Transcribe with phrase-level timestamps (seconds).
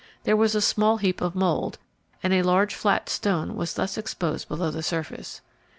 [0.23, 1.77] There was a small heap of mould,
[2.23, 5.41] and a large flat stone was thus exposed below the surface.